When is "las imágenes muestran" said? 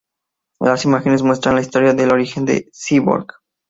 0.59-1.53